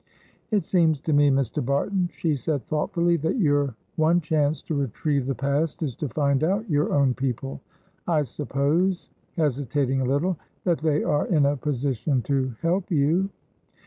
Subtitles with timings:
[0.49, 1.63] "It seems to me, Mr.
[1.63, 6.43] Barton," she said, thoughtfully, "that your one chance to retrieve the past is to find
[6.43, 7.61] out your own people.
[8.07, 13.29] I suppose" hesitating a little "that they are in a position to help you?"